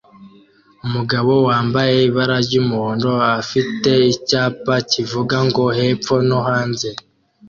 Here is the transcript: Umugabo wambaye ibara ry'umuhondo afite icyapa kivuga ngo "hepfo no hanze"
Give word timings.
Umugabo 0.85 1.31
wambaye 1.47 1.95
ibara 2.09 2.37
ry'umuhondo 2.45 3.11
afite 3.41 3.91
icyapa 4.13 4.75
kivuga 4.91 5.35
ngo 5.47 5.63
"hepfo 5.77 6.15
no 6.27 6.39
hanze" 6.47 6.89